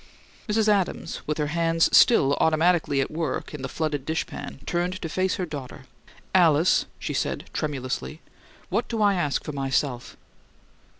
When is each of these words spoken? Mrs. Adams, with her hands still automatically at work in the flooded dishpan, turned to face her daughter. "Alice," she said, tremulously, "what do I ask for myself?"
Mrs. 0.49 0.67
Adams, 0.67 1.21
with 1.27 1.37
her 1.37 1.45
hands 1.53 1.87
still 1.95 2.33
automatically 2.39 3.01
at 3.01 3.11
work 3.11 3.53
in 3.53 3.61
the 3.61 3.69
flooded 3.69 4.03
dishpan, 4.03 4.57
turned 4.65 4.99
to 4.99 5.07
face 5.07 5.35
her 5.35 5.45
daughter. 5.45 5.85
"Alice," 6.33 6.87
she 6.97 7.13
said, 7.13 7.47
tremulously, 7.53 8.19
"what 8.69 8.87
do 8.87 8.99
I 9.03 9.13
ask 9.13 9.43
for 9.43 9.51
myself?" 9.51 10.17